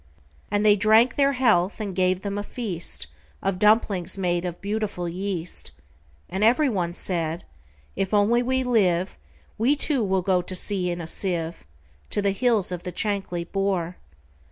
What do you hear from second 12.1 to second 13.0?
the hills of the